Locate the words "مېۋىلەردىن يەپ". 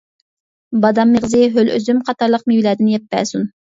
2.53-3.11